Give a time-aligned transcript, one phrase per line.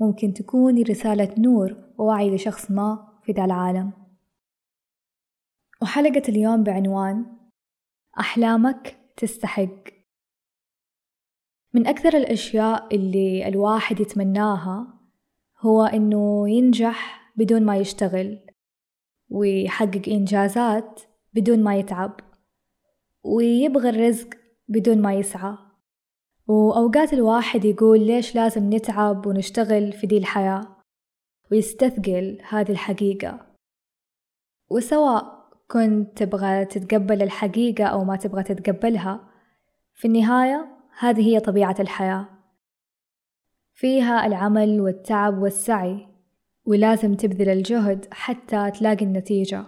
[0.00, 3.92] ممكن تكون رسالة نور ووعي لشخص ما في ذا العالم.
[5.82, 7.26] وحلقة اليوم بعنوان
[8.20, 10.00] أحلامك تستحق.
[11.74, 15.00] من أكثر الأشياء اللي الواحد يتمناها
[15.58, 18.38] هو إنه ينجح بدون ما يشتغل
[19.28, 21.00] ويحقق إنجازات
[21.34, 22.20] بدون ما يتعب
[23.24, 24.28] ويبغى الرزق
[24.68, 25.69] بدون ما يسعى.
[26.50, 30.76] وأوقات الواحد يقول ليش لازم نتعب ونشتغل في دي الحياة؟
[31.50, 33.46] ويستثقل هذه الحقيقة.
[34.70, 39.28] وسواء كنت تبغى تتقبل الحقيقة أو ما تبغى تتقبلها
[39.94, 42.28] في النهاية هذه هي طبيعة الحياة.
[43.74, 46.08] فيها العمل والتعب والسعي
[46.64, 49.64] ولازم تبذل الجهد حتى تلاقي النتيجة.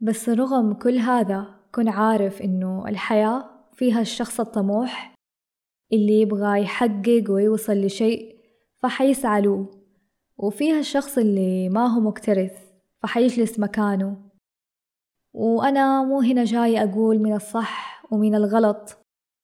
[0.00, 5.11] بس رغم كل هذا كن عارف إنه الحياة فيها الشخص الطموح
[5.92, 8.36] اللي يبغى يحقق ويوصل لشيء
[8.82, 9.66] فحيسعى له
[10.38, 12.52] وفيها الشخص اللي ما هو مكترث
[13.02, 14.16] فحيجلس مكانه.
[15.34, 18.98] وأنا مو هنا جاي أقول من الصح ومن الغلط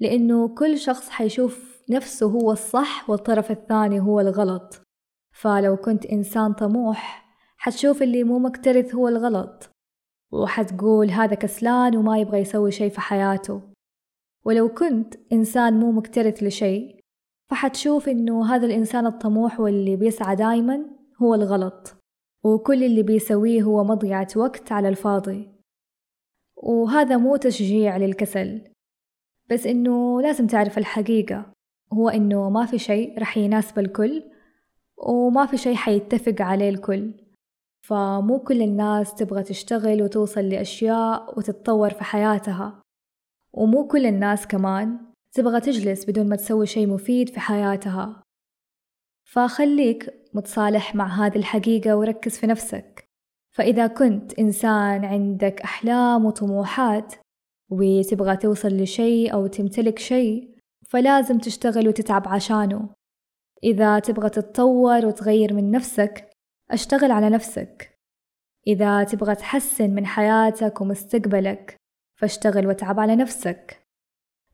[0.00, 4.82] لأنه كل شخص حيشوف نفسه هو الصح والطرف الثاني هو الغلط.
[5.32, 7.26] فلو كنت إنسان طموح
[7.56, 9.70] حتشوف اللي مو مكترث هو الغلط.
[10.32, 13.71] وحتقول هذا كسلان وما يبغى يسوي شي في حياته.
[14.44, 17.02] ولو كنت إنسان مو مكترث لشيء
[17.50, 20.86] فحتشوف إنه هذا الإنسان الطموح واللي بيسعى دايما
[21.22, 21.96] هو الغلط
[22.44, 25.48] وكل اللي بيسويه هو مضيعة وقت على الفاضي.
[26.56, 28.60] وهذا مو تشجيع للكسل
[29.50, 31.52] بس إنه لازم تعرف الحقيقة
[31.92, 34.22] هو إنه ما في شيء رح يناسب الكل
[34.96, 37.14] وما في شيء حيتفق عليه الكل.
[37.86, 42.82] فمو كل الناس تبغى تشتغل وتوصل لأشياء وتتطور في حياتها.
[43.52, 44.98] ومو كل الناس كمان
[45.32, 48.22] تبغى تجلس بدون ما تسوي شيء مفيد في حياتها.
[49.24, 53.04] فخليك متصالح مع هذه الحقيقة وركز في نفسك.
[53.56, 57.14] فإذا كنت إنسان عندك أحلام وطموحات
[57.70, 60.56] وتبغى توصل لشيء أو تمتلك شيء
[60.88, 62.88] فلازم تشتغل وتتعب عشانه.
[63.64, 66.30] إذا تبغى تتطور وتغير من نفسك
[66.70, 67.98] أشتغل على نفسك.
[68.66, 71.81] إذا تبغى تحسن من حياتك ومستقبلك
[72.22, 73.82] فاشتغل وتعب على نفسك.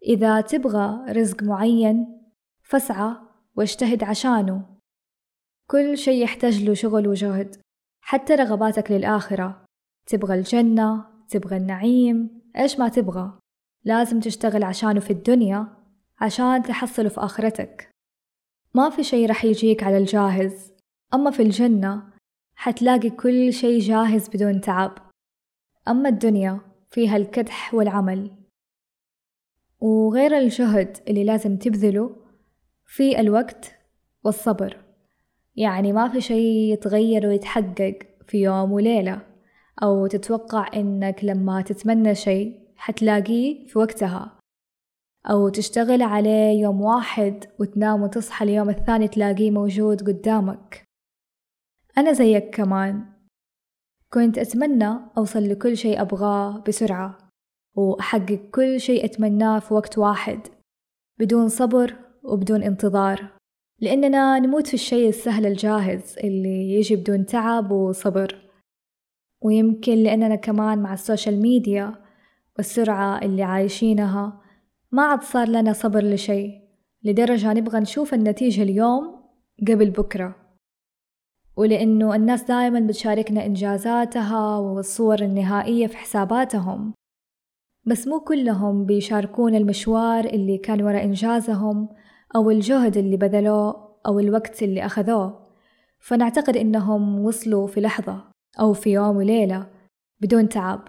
[0.03, 2.23] إذا تبغى رزق معين
[2.63, 3.17] فاسعى
[3.57, 4.79] واجتهد عشانه.
[5.71, 7.57] كل شي يحتاج له شغل وجهد
[8.01, 9.65] حتى رغباتك للآخرة.
[10.07, 13.39] تبغى الجنة تبغى النعيم إيش ما تبغى.
[13.85, 15.67] لازم تشتغل عشانه في الدنيا
[16.21, 17.91] عشان تحصله في آخرتك.
[18.75, 20.73] ما في شي رح يجيك على الجاهز.
[21.15, 22.03] أما في الجنة
[22.55, 24.99] حتلاقي كل شي جاهز بدون تعب.
[25.89, 28.31] أما الدنيا فيها الكدح والعمل.
[29.81, 32.17] وغير الجهد اللي لازم تبذله
[32.87, 33.75] في الوقت
[34.25, 34.77] والصبر.
[35.57, 39.21] يعني ما في شي يتغير ويتحقق في يوم وليلة.
[39.83, 44.39] أو تتوقع إنك لما تتمنى شي حتلاقيه في وقتها.
[45.31, 50.85] أو تشتغل عليه يوم واحد وتنام وتصحى اليوم الثاني تلاقيه موجود قدامك.
[51.99, 53.18] أنا زيك كمان.
[54.13, 57.19] كنت أتمنى أوصل لكل شي أبغاه بسرعة
[57.75, 60.41] وأحقق كل شي أتمناه في وقت واحد
[61.19, 63.39] بدون صبر وبدون انتظار
[63.81, 68.51] لأننا نموت في الشيء السهل الجاهز اللي يجي بدون تعب وصبر.
[69.43, 71.95] ويمكن لأننا كمان مع السوشيال ميديا
[72.57, 74.41] والسرعة اللي عايشينها
[74.93, 76.51] ما عاد صار لنا صبر لشيء
[77.03, 79.25] لدرجة نبغى نشوف النتيجة اليوم
[79.69, 80.48] قبل بكرة.
[81.59, 86.95] ولأنه الناس دائما بتشاركنا إنجازاتها والصور النهائية في حساباتهم.
[87.87, 91.89] بس مو كلهم بيشاركون المشوار اللي كان وراء إنجازهم
[92.37, 95.49] أو الجهد اللي بذلوه أو الوقت اللي أخذوه.
[95.99, 98.25] فنعتقد إنهم وصلوا في لحظة
[98.61, 99.67] أو في يوم وليلة
[100.21, 100.89] بدون تعب.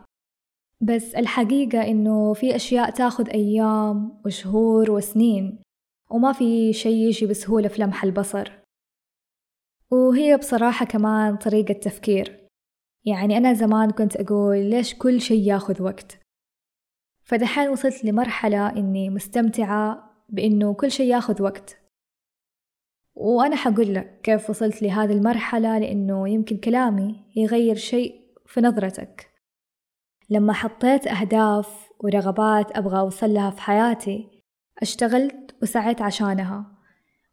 [0.81, 5.60] بس الحقيقة إنه في أشياء تاخذ أيام وشهور وسنين
[6.12, 8.60] وما في شي يجي بسهولة في لمح البصر.
[9.91, 12.47] وهي بصراحة كمان طريقة تفكير.
[13.06, 16.19] يعني أنا زمان كنت أقول ليش كل شي ياخذ وقت؟
[17.24, 21.77] فدحين وصلت لمرحلة إني مستمتعة بإنه كل شي ياخذ وقت.
[23.15, 29.30] وأنا حقول لك كيف وصلت لهذه المرحلة لأنه يمكن كلامي يغير شيء في نظرتك.
[30.30, 34.44] لما حطيت أهداف ورغبات أبغى أوصل لها في حياتي
[34.81, 36.80] اشتغلت وسعيت عشانها.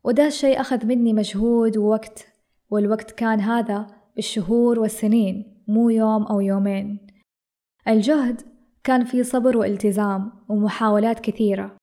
[0.04, 2.35] وده الشيء أخذ مني مجهود ووقت
[2.70, 3.86] والوقت كان هذا
[4.16, 7.06] بالشهور والسنين مو يوم أو يومين.
[7.88, 8.42] الجهد
[8.84, 11.76] كان في صبر والتزام ومحاولات كثيرة.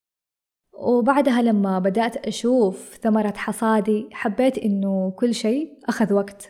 [0.74, 6.50] وبعدها لما بدأت أشوف ثمرة حصادي حبيت إنه كل شيء أخذ وقت.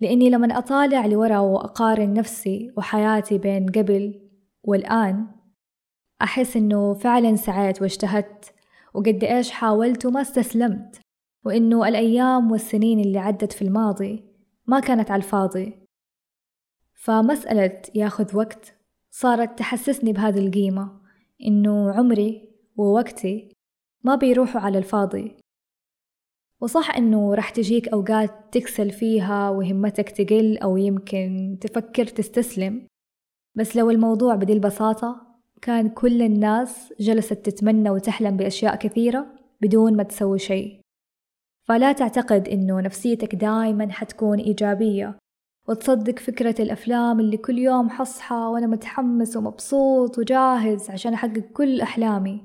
[0.00, 4.20] لأني لما أطالع لورا وأقارن نفسي وحياتي بين قبل
[4.64, 5.26] والآن
[6.22, 8.54] أحس إنه فعلا سعيت واجتهدت
[8.94, 11.05] وقد إيش حاولت وما استسلمت.
[11.46, 14.24] وإنه الأيام والسنين اللي عدت في الماضي
[14.66, 15.74] ما كانت على الفاضي.
[16.94, 18.76] فمسألة ياخذ وقت
[19.10, 21.00] صارت تحسسني بهذه القيمة
[21.46, 23.48] إنه عمري ووقتي
[24.04, 25.36] ما بيروحوا على الفاضي.
[26.60, 32.86] وصح إنه راح تجيك أوقات تكسل فيها وهمتك تقل أو يمكن تفكر تستسلم.
[33.54, 35.26] بس لو الموضوع بدي البساطة
[35.62, 39.26] كان كل الناس جلست تتمنى وتحلم بأشياء كثيرة
[39.60, 40.85] بدون ما تسوي شيء.
[41.68, 45.18] فلا تعتقد إنه نفسيتك دايما حتكون إيجابية.
[45.68, 52.44] وتصدق فكرة الأفلام اللي كل يوم حصحى وأنا متحمس ومبسوط وجاهز عشان أحقق كل أحلامي.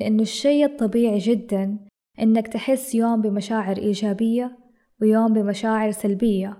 [0.00, 1.78] لأنه الشيء الطبيعي جدا
[2.20, 4.58] إنك تحس يوم بمشاعر إيجابية
[5.00, 6.58] ويوم بمشاعر سلبية.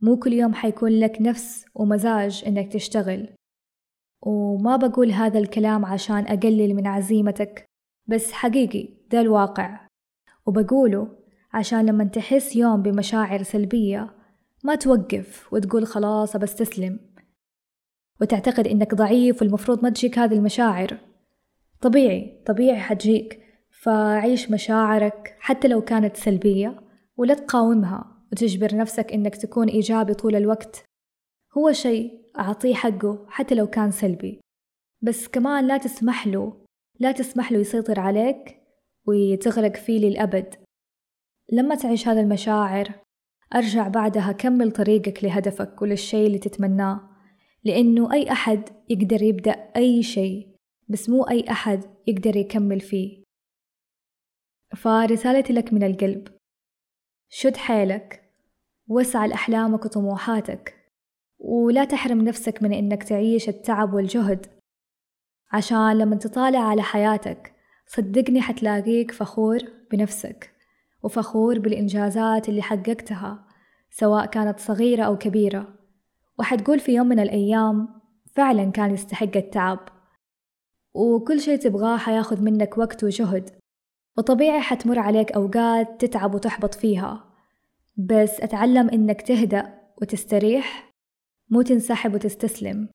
[0.00, 3.28] مو كل يوم حيكون لك نفس ومزاج إنك تشتغل.
[4.22, 7.64] وما بقول هذا الكلام عشان أقلل من عزيمتك
[8.08, 9.91] بس حقيقي ده الواقع.
[10.46, 11.08] وبقوله
[11.52, 14.14] عشان لما تحس يوم بمشاعر سلبية
[14.64, 17.00] ما توقف وتقول خلاص بستسلم
[18.20, 20.98] وتعتقد إنك ضعيف والمفروض ما تجيك هذه المشاعر.
[21.80, 23.42] طبيعي طبيعي حتجيك.
[23.70, 26.80] فعيش مشاعرك حتى لو كانت سلبية
[27.16, 28.24] ولا تقاومها.
[28.32, 30.84] وتجبر نفسك إنك تكون إيجابي طول الوقت.
[31.58, 34.40] هو شيء أعطيه حقه حتى لو كان سلبي.
[35.02, 36.64] بس كمان لا تسمح له
[37.00, 38.61] لا تسمح له يسيطر عليك.
[39.06, 40.54] وتغرق فيه للأبد.
[41.52, 42.92] لما تعيش هذا المشاعر
[43.54, 47.08] أرجع بعدها كمل طريقك لهدفك وللشي اللي تتمناه
[47.64, 50.56] لأنه أي أحد يقدر يبدأ أي شيء
[50.88, 53.22] بس مو أي أحد يقدر يكمل فيه.
[54.76, 56.28] فرسالتي لك من القلب.
[57.28, 58.22] شد حيلك.
[58.88, 60.74] واسعى لأحلامك وطموحاتك.
[61.38, 64.46] ولا تحرم نفسك من إنك تعيش التعب والجهد.
[65.52, 67.54] عشان لما تطالع على حياتك
[67.96, 69.58] صدقني حتلاقيك فخور
[69.90, 70.50] بنفسك
[71.02, 73.44] وفخور بالإنجازات اللي حققتها
[73.90, 75.74] سواء كانت صغيرة أو كبيرة.
[76.38, 77.88] وحتقول في يوم من الأيام
[78.34, 79.88] فعلا كان يستحق التعب.
[80.94, 83.50] وكل شي تبغاه حياخد منك وقت وجهد.
[84.18, 87.24] وطبيعي حتمر عليك أوقات تتعب وتحبط فيها.
[87.96, 90.92] بس أتعلم إنك تهدأ وتستريح
[91.50, 92.88] مو تنسحب وتستسلم.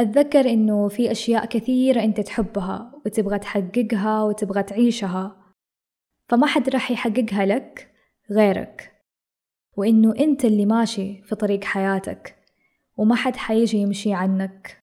[0.00, 5.36] أتذكر إنه في أشياء كثيرة أنت تحبها وتبغى تحققها وتبغى تعيشها
[6.28, 7.90] فما حد راح يحققها لك
[8.30, 8.92] غيرك
[9.76, 12.36] وإنه أنت اللي ماشي في طريق حياتك
[12.96, 14.74] وما حد حيجي يمشي عنك.